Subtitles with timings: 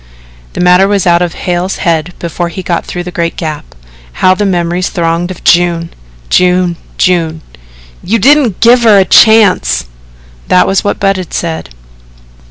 [0.53, 3.75] The matter was out of Hale's head before he got through the great Gap.
[4.13, 5.91] How the memories thronged of June
[6.27, 7.41] June June!
[8.03, 9.85] "YOU DIDN'T GIVE HER A CHANCE."
[10.47, 11.69] That was what Budd said.